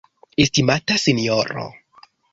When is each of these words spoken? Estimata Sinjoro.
Estimata 0.45 0.97
Sinjoro. 1.03 1.67